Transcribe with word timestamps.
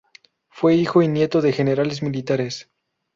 Fue 0.49 0.73
hijo 0.73 1.03
y 1.03 1.07
nieto 1.07 1.41
de 1.43 1.53
generales 1.53 2.01
militares. 2.01 2.71